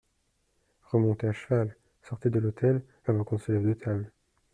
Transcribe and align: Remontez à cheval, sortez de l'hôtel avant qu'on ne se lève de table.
Remontez 0.89 1.27
à 1.27 1.31
cheval, 1.31 1.75
sortez 2.01 2.31
de 2.31 2.39
l'hôtel 2.39 2.81
avant 3.05 3.23
qu'on 3.23 3.35
ne 3.35 3.39
se 3.39 3.51
lève 3.51 3.67
de 3.67 3.73
table. 3.75 4.11